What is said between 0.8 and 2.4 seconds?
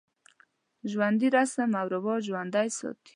ژوندي رسم و رواج